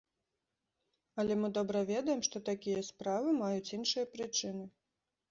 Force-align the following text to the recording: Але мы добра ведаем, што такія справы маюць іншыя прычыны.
Але 1.23 1.33
мы 1.41 1.49
добра 1.57 1.79
ведаем, 1.91 2.23
што 2.27 2.41
такія 2.47 2.79
справы 2.87 3.29
маюць 3.41 3.73
іншыя 3.79 4.05
прычыны. 4.15 4.65